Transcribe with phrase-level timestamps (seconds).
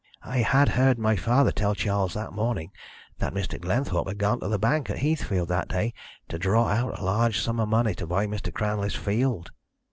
[0.23, 2.71] I had heard my father tell Charles that morning
[3.19, 3.61] that Mr.
[3.61, 5.93] Glenthorpe had gone to the bank at Heathfield that day
[6.27, 8.51] to draw out a large sum of money to buy Mr.
[8.51, 9.51] Cranley's field.